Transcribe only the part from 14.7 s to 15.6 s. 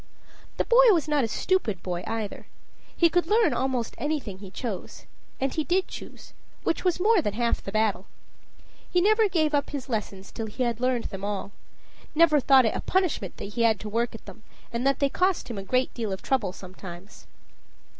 and that they cost him